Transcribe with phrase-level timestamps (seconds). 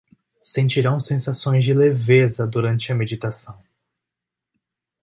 [0.41, 3.63] Sentirão sensações de leveza durante a meditação